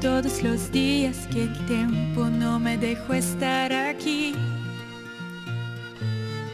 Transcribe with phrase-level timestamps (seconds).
[0.00, 4.34] todos los días que el tiempo no me dejó estar aquí.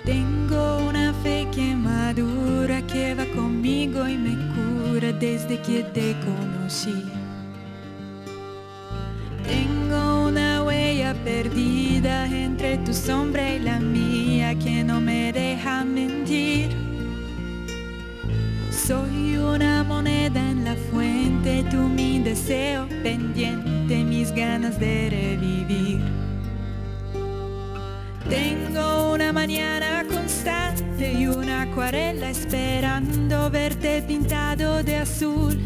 [0.04, 7.04] Tengo una fe que madura, que va conmigo y me cura desde que te conocí.
[9.44, 16.85] Tengo una huella perdida entre tu sombra y la mía que no me deja mentir.
[18.86, 26.00] Soy una moneda en la fuente, tú mi deseo pendiente, mis ganas de revivir.
[28.30, 35.58] Tengo una mañana constante y una acuarela esperando verte pintado de azul.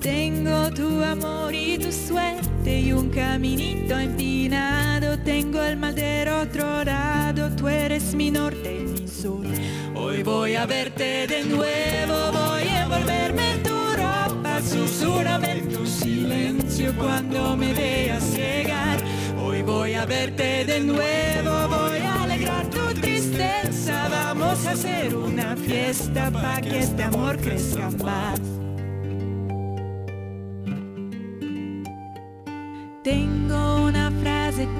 [0.00, 5.18] Tengo tu amor y tu suerte y un caminito empinado.
[5.18, 11.44] Tengo el mal del otro lado, tú eres mi norte Hoy voy a verte de
[11.44, 14.60] nuevo, voy a envolverme en tu ropa.
[14.60, 18.98] Susurrame en tu silencio cuando me veas llegar.
[19.40, 24.08] Hoy voy a verte de nuevo, voy a alegrar tu tristeza.
[24.08, 28.41] Vamos a hacer una fiesta para que este amor crezca más.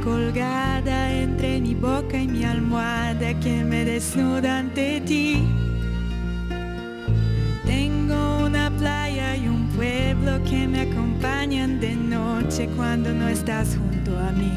[0.03, 5.47] Colgada entre mi boca y mi almohada que me desnuda ante ti.
[7.65, 14.19] Tengo una playa y un pueblo que me acompañan de noche cuando no estás junto
[14.19, 14.53] a mí.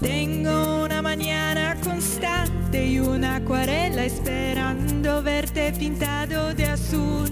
[0.00, 7.30] Tengo una mañana constante y una acuarela esperando verte pintado de azul.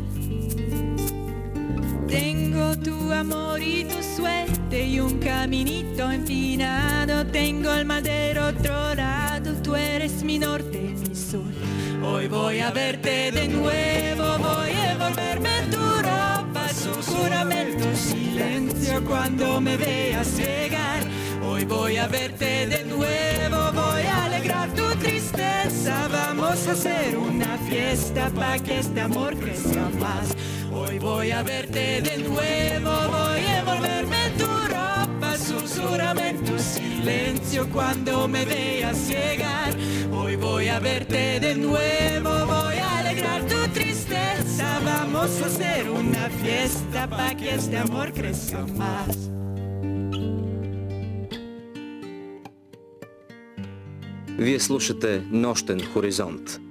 [2.09, 4.03] Tengo tu amor y tu
[4.75, 7.27] suerte y un caminito empinado.
[7.27, 11.45] Tengo el otro lado, tú eres mi norte mi sur.
[12.03, 16.69] Hoy voy a verte de nuevo, voy a envolverme en tu ropa.
[16.69, 21.01] Susurrame en tu silencio cuando me veas llegar.
[21.47, 26.09] Hoy voy a verte de nuevo, voy a alegrar tu tristeza.
[26.11, 30.35] Vamos a hacer una fiesta para que este amor crezca más.
[30.73, 36.58] Hoy voy a verte de nuevo, voy a envolverme en tu ropa, susurrame en tu
[36.60, 39.74] silencio cuando me veas llegar.
[40.12, 44.80] Hoy voy a verte de nuevo, voy a alegrar tu tristeza.
[44.84, 49.30] Vamos a hacer una fiesta para que este amor crezca más.
[54.40, 56.62] Вие слушате Нощен хоризонт.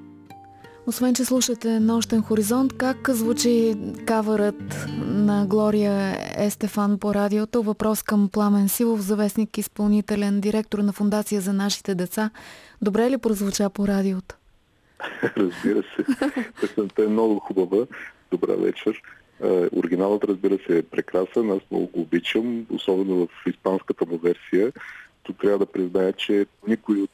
[0.87, 7.63] Освен, че слушате Нощен хоризонт, как звучи кавърът на Глория Естефан по радиото?
[7.63, 12.29] Въпрос към Пламен Силов, завестник изпълнителен директор на Фундация за нашите деца.
[12.81, 14.35] Добре ли прозвуча по радиото?
[15.37, 16.05] Разбира се.
[16.61, 17.85] Песента е много хубава.
[18.31, 19.01] Добра вечер.
[19.71, 21.51] Оригиналът, разбира се, е прекрасен.
[21.51, 24.71] Аз много го обичам, особено в испанската му версия.
[25.23, 27.11] Тук трябва да призная, че никой от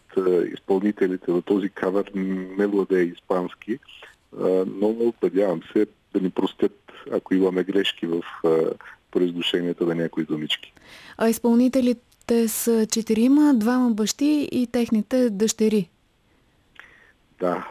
[0.53, 3.79] изпълнителите на този кавер не владее испански,
[4.67, 8.21] но надявам се да ни простят, ако имаме грешки в
[9.11, 10.73] произношенията на някои думички.
[11.17, 15.89] А изпълнителите са четирима, двама бащи и техните дъщери.
[17.39, 17.67] Да.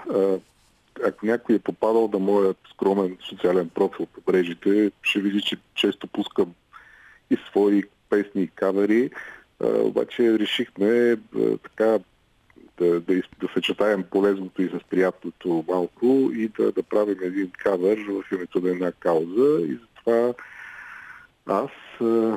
[1.06, 6.06] Ако някой е попадал на моят скромен социален профил по мрежите, ще види, че често
[6.06, 6.55] пускам
[7.31, 9.10] и свои песни и кавери.
[9.60, 11.98] Обаче решихме а, така
[12.78, 17.98] да, да, да съчетаем полезното и с приятното малко и да, да правим един кавер
[18.08, 20.34] в името на една кауза и затова
[21.46, 21.70] аз,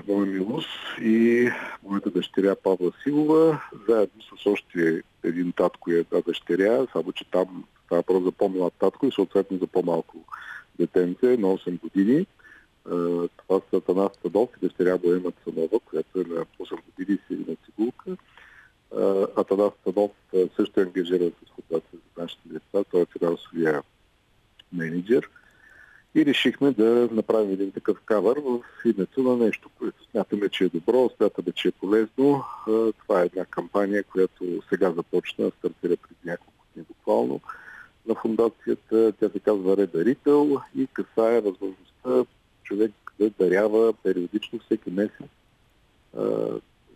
[0.08, 0.70] моя милост
[1.02, 1.50] и
[1.84, 7.64] моята дъщеря Павла Силова, заедно с още един татко и една дъщеря, само че там
[7.86, 10.18] става въпрос за по-млад татко и съответно за по-малко
[10.80, 12.26] детенце на 8 години.
[12.84, 17.56] Това са Атанас Стадов и дъщеря Боема Цанова, която е на 8 години си на
[17.66, 18.18] цигулка.
[19.36, 20.12] Атанас Стадов
[20.56, 22.84] също е ангажиран с фундация за нашите деца.
[22.92, 23.84] Той е финансовия
[24.74, 25.30] менеджер.
[26.16, 30.70] И решихме да направим един такъв кавър в името на нещо, което смятаме, че е
[30.70, 32.44] добро, смятаме, че е полезно.
[32.98, 37.42] Това е една кампания, която сега започна, стартира преди няколко дни буквално
[38.08, 39.14] на фундацията.
[39.20, 42.26] Тя се казва Редарител и касае възможността
[42.72, 45.30] човек да дарява периодично всеки месец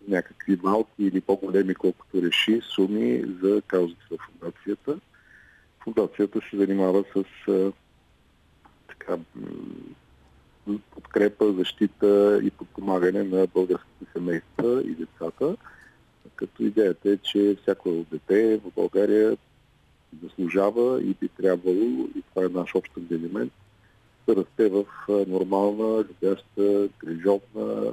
[0.08, 5.00] някакви малки или по-големи, колкото реши, суми за каузите на фундацията.
[5.84, 7.24] Фундацията се занимава с
[8.88, 9.18] така,
[10.90, 15.56] подкрепа, защита и подпомагане на българските семейства и децата.
[16.36, 19.36] Като идеята е, че всяко дете в България
[20.22, 23.52] заслужава и би трябвало, и това е наш общ ангажимент,
[24.34, 27.92] расте в нормална, любяща, грижовна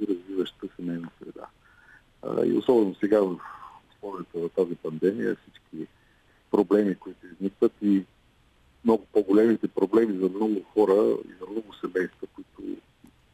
[0.00, 1.46] и развиваща семейна среда.
[2.44, 3.36] И особено сега в
[3.96, 5.86] условията на тази пандемия, всички
[6.50, 8.04] проблеми, които изникват и
[8.84, 12.76] много по-големите проблеми за много хора и за много семейства, които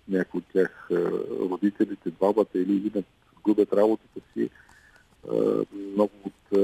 [0.08, 0.88] някои от тях
[1.31, 3.05] родителите, двамата или имат
[3.43, 4.50] губят работата си,
[5.73, 6.58] много от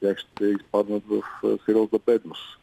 [0.00, 1.22] тях ще изпаднат в
[1.66, 2.58] сериозна бедност.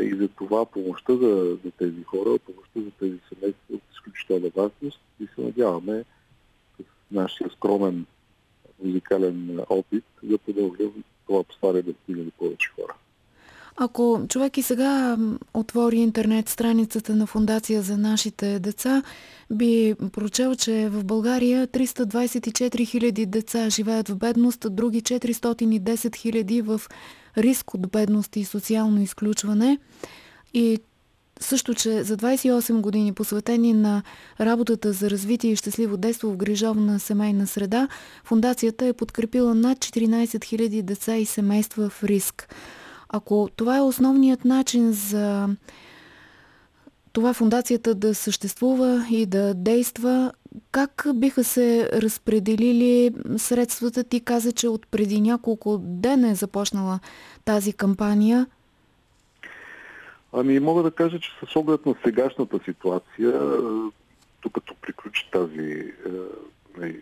[0.00, 5.00] И за това помощта за, за тези хора, помощта за тези семейства от изключителна важност
[5.20, 6.04] и се надяваме
[6.78, 8.06] с нашия скромен
[8.84, 12.94] музикален опит да продължим това послание да стигне до повече хора.
[13.76, 15.16] Ако човек и сега
[15.54, 19.02] отвори интернет страницата на Фундация за нашите деца,
[19.50, 26.80] би прочел, че в България 324 хиляди деца живеят в бедност, други 410 хиляди в
[27.38, 29.78] риск от бедност и социално изключване.
[30.54, 30.78] И
[31.40, 34.02] също, че за 28 години посветени на
[34.40, 37.88] работата за развитие и щастливо детство в грижовна семейна среда,
[38.24, 42.48] фундацията е подкрепила над 14 000 деца и семейства в риск.
[43.16, 45.48] Ако това е основният начин за
[47.12, 50.32] това фундацията да съществува и да действа,
[50.70, 54.04] как биха се разпределили средствата?
[54.04, 57.00] Ти каза, че от преди няколко дена е започнала
[57.44, 58.46] тази кампания.
[60.32, 63.40] Ами мога да кажа, че с оглед на сегашната ситуация,
[64.42, 65.92] докато приключи тази
[66.82, 66.94] е,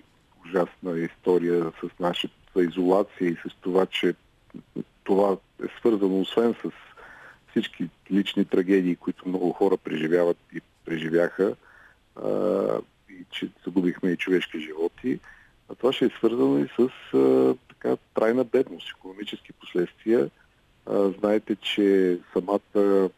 [0.47, 4.15] ужасна история с нашата изолация и с това, че
[5.05, 6.71] това е свързано освен с
[7.51, 11.57] всички лични трагедии, които много хора преживяват и преживяха,
[12.17, 12.31] а,
[13.11, 15.21] и че загубихме и човешки животи,
[15.69, 20.31] а това ще е свързано и с а, така, трайна бедност, економически последствия.
[20.87, 23.11] А, знаете, че самата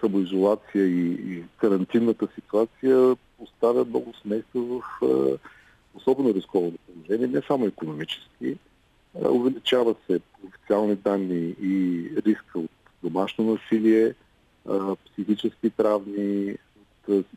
[0.00, 5.38] самоизолация и, и карантинната ситуация поставя много семейства в а,
[5.94, 8.56] особено рисковано положение, не само економически,
[9.14, 12.70] Увеличава се официални данни и риска от
[13.02, 14.14] домашно насилие,
[15.06, 16.56] психически травми,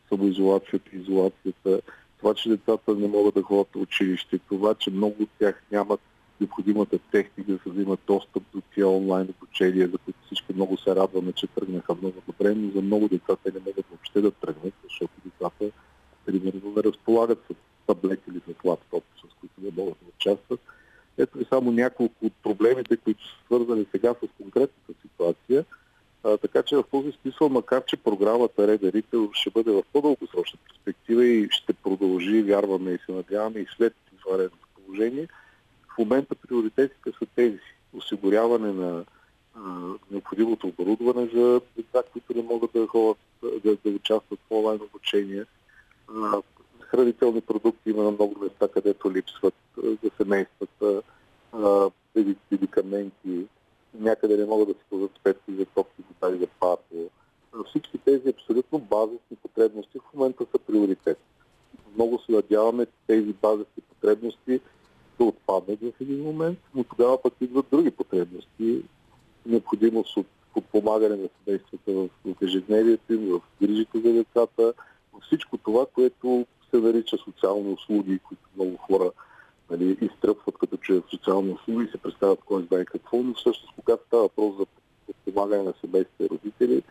[0.10, 1.82] самоизолацията, изолацията,
[2.20, 6.00] това, че децата не могат да ходят в училище, това, че много от тях нямат
[6.40, 10.96] необходимата техника, за да имат достъп до тия онлайн обучения, за които всички много се
[10.96, 14.74] радваме, че тръгнаха много добре, но за много деца те не могат въобще да тръгнат,
[14.84, 15.72] защото децата,
[16.26, 17.56] примерно, не разполагат с
[17.88, 20.60] таблет или с лаптоп, с които не могат да участват.
[21.50, 25.66] Само няколко от проблемите, които са свързани сега с конкретната ситуация.
[26.24, 28.92] А, така че в този смисъл, макар че програмата Реда
[29.34, 34.68] ще бъде в по-дългосрочна перспектива и ще продължи, вярваме и се надяваме и след извънредното
[34.76, 35.28] положение,
[35.96, 37.60] в момента приоритетите са тези.
[37.94, 39.06] Осигуряване на
[39.56, 39.60] а,
[40.12, 45.46] необходимото оборудване за деца, които не могат да ходят, да, да участват в онлайн обучение,
[46.16, 46.42] а,
[46.80, 51.02] хранителни продукти има на много места, където липсват за семействата,
[52.52, 53.46] медикаменти,
[53.94, 56.96] някъде не могат да се ползват специи за топки, детали за парко.
[57.70, 61.20] Всички тези абсолютно базисни потребности в момента са приоритет.
[61.96, 64.60] Много се надяваме тези базисни потребности
[65.20, 68.82] да отпаднат в един момент, но тогава пък идват други потребности.
[69.46, 74.74] Необходимост от подпомагане на семействата в, в ежедневието им, в грижите за децата,
[75.22, 79.12] всичко това, което се нарича социални услуги, които много хора
[79.72, 84.04] нали, изтръпват като че социални услуги и се представят кой знае какво, но всъщност когато
[84.08, 84.66] става въпрос за
[85.06, 86.84] подпомагане на семейства и родители,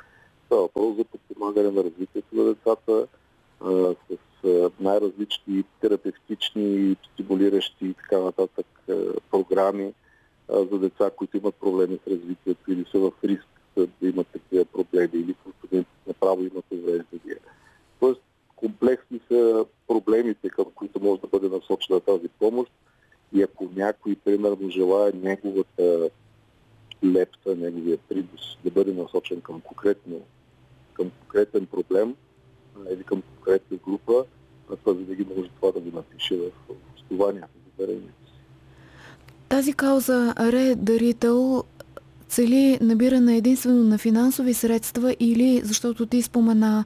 [0.47, 3.07] става въпрос за подпомагане на развитието на децата
[3.61, 8.95] а, с а, най-различни терапевтични, стимулиращи и така нататък а,
[9.31, 9.93] програми
[10.49, 14.65] а, за деца, които имат проблеми с развитието или са в риск да имат такива
[14.65, 17.39] проблеми или които направо имат увреждания.
[18.01, 18.21] Тоест,
[18.57, 19.67] комплексни са
[20.07, 22.73] проблемите, към които може да бъде насочена тази помощ.
[23.33, 26.11] И ако някой, примерно, желая неговата
[27.05, 30.21] лепта, неговия принос да бъде насочен към, конкретно,
[30.95, 32.15] към конкретен проблем
[32.93, 34.25] или към конкретна група,
[34.85, 36.51] това винаги може това да го напише в
[36.97, 38.41] основанието за дарението си.
[39.49, 41.65] Тази кауза Ре Дарител
[42.29, 46.85] цели набиране единствено на финансови средства или, защото ти спомена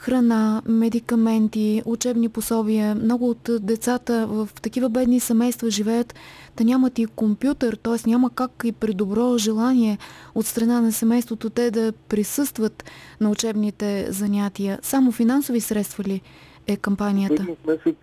[0.00, 2.94] храна, медикаменти, учебни пособия.
[2.94, 6.14] Много от децата в такива бедни семейства живеят,
[6.56, 8.10] да нямат и компютър, т.е.
[8.10, 9.98] няма как и при добро желание
[10.34, 12.84] от страна на семейството те да присъстват
[13.20, 14.78] на учебните занятия.
[14.82, 16.20] Само финансови средства ли
[16.66, 17.36] е кампанията?
[17.36, 17.96] Следният месец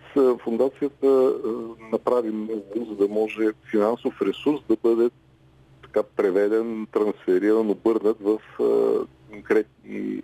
[0.44, 1.32] фундацията
[1.92, 5.10] направи много, за да може финансов ресурс да бъде
[5.82, 8.38] така преведен, трансфериран, обърнат в
[9.30, 10.22] конкретни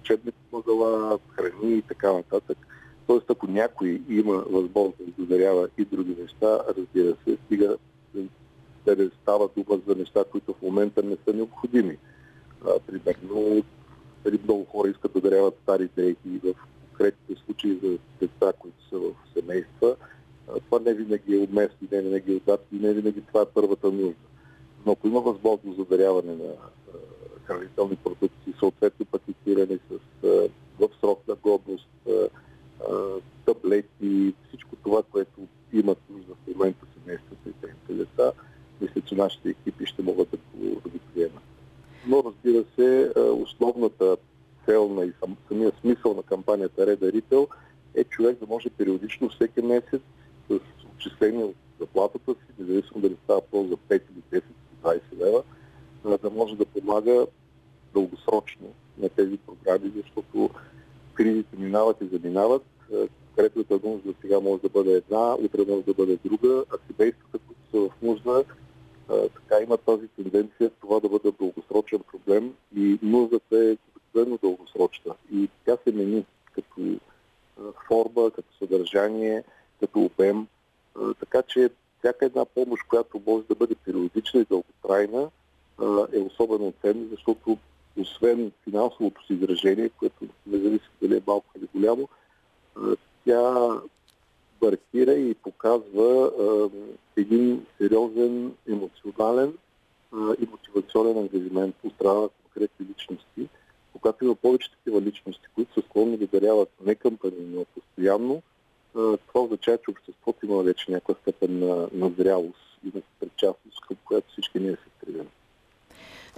[0.00, 2.58] учебни помагала, храни и така нататък.
[3.06, 7.76] Тоест, ако някой има възможност да дарява и други неща, разбира се, стига
[8.84, 11.98] да не става дума за неща, които в момента не са необходими.
[12.66, 13.62] А, примерно,
[14.44, 16.54] много хора искат да даряват стари дрехи в
[16.88, 19.96] конкретните случаи за деца, които са в семейства.
[20.66, 24.14] Това не винаги е уместно, не винаги е удачно, не винаги това е първата нужда.
[24.86, 26.52] Но ако има възможност за даряване на
[27.48, 29.98] хранителни продукти, съответно пакетирани с
[30.78, 31.88] в срок на годност,
[33.46, 35.40] таблети, всичко това, което
[35.72, 38.32] имат нужда в момента семействата и техните деца,
[38.80, 41.42] мисля, че нашите екипи ще могат да го, да приемат.
[42.06, 44.16] Но разбира се, основната
[44.66, 47.48] цел на и сам, самия смисъл на кампанията Редарител
[47.94, 50.02] е човек да може периодично всеки месец
[50.50, 50.58] с
[50.94, 55.42] отчисление от заплатата си, независимо дали става въпрос за 5 или 10 или 20 лева,
[56.22, 57.26] да може да помага
[57.94, 58.66] дългосрочно
[58.98, 60.50] на тези програми, защото
[61.94, 63.08] кризите минават и заминават.
[63.36, 67.62] Кредитната нужда сега може да бъде една, утре може да бъде друга, а семействата, които
[67.70, 68.44] са в нужда,
[69.08, 75.14] така има тази тенденция това да бъде дългосрочен проблем и нуждата е обикновено дългосрочна.
[75.32, 76.80] И тя се мени като
[77.88, 79.44] форма, като съдържание,
[79.80, 80.46] като обем.
[81.20, 85.30] Така че всяка една помощ, която може да бъде периодична и дълготрайна,
[86.12, 87.58] е особено ценна, защото
[87.98, 92.08] освен финансовото си изражение, което независимо дали е малко или голямо,
[93.24, 93.68] тя
[94.62, 96.30] маркира и показва
[97.16, 99.52] един сериозен емоционален
[100.14, 103.48] и мотивационен ангажимент от страна на конкретни личности.
[103.92, 108.42] Когато има повече такива личности, които са склонни да даряват не кампани, но постоянно,
[108.92, 113.96] това означава, че обществото има вече някаква степен на, на зрялост и на причастност, към
[114.04, 114.87] която всички ние се.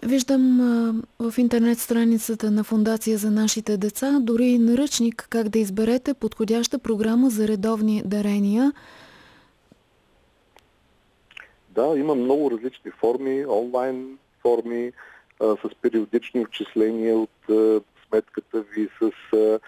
[0.02, 6.14] Виждам а, в интернет страницата на Фундация за нашите деца дори наръчник как да изберете
[6.14, 8.72] подходяща програма за редовни дарения.
[11.68, 14.92] Да, има много различни форми, онлайн форми,
[15.40, 19.58] а, с периодични отчисления от а, сметката ви, с а,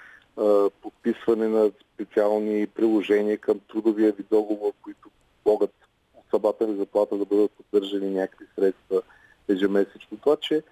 [0.82, 5.10] подписване на специални приложения към трудовия ви договор, които
[5.46, 5.74] могат
[6.14, 9.02] от самата ви заплата да бъдат поддържани някакви средства
[9.49, 10.18] ежемесечно.
[10.20, 10.62] Това, че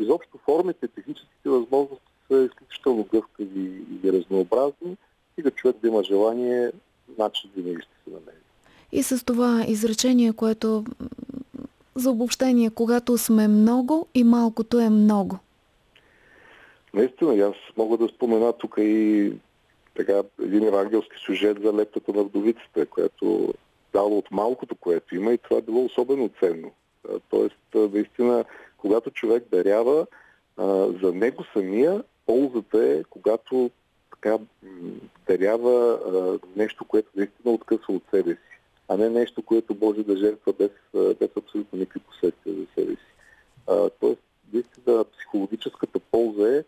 [0.00, 4.96] изобщо формите, техническите възможности са изключително гъвкави и разнообразни
[5.38, 6.70] и да човек да има желание,
[7.18, 8.36] начин винаги ще се намери.
[8.92, 10.84] И с това изречение, което
[11.94, 15.38] за обобщение, когато сме много и малкото е много.
[16.94, 19.32] Наистина, аз мога да спомена тук и
[19.94, 23.54] така, един евангелски сюжет за лептата на вдовицата, която
[23.92, 26.70] дала от малкото, което има и това е било особено ценно.
[27.30, 28.44] Тоест, наистина,
[28.76, 30.06] когато човек дарява,
[31.02, 33.70] за него самия ползата е, когато
[34.10, 34.38] така
[35.26, 35.98] дарява
[36.56, 40.70] нещо, което наистина откъсва от себе си, а не нещо, което може да жертва без,
[40.92, 43.12] без абсолютно никакви последствия за себе си.
[44.00, 44.20] Тоест,
[44.52, 46.64] наистина, психологическата полза е,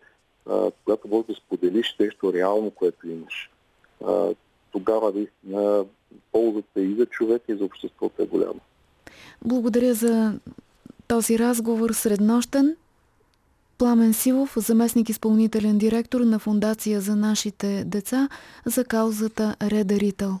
[0.83, 3.51] когато можеш да споделиш нещо реално, което имаш.
[4.71, 5.85] Тогава наистина
[6.31, 8.59] ползата и за човека, и за обществото е голяма.
[9.45, 10.33] Благодаря за
[11.07, 12.75] този разговор среднощен.
[13.77, 18.29] Пламен Силов, заместник изпълнителен директор на Фундация за нашите деца
[18.65, 20.39] за каузата Редарител.